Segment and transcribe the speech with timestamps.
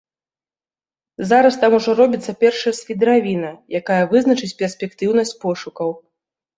[1.31, 5.99] Зараз там ужо робіцца першая свідравіна, якая вызначыць перспектыўнасць пошукаў.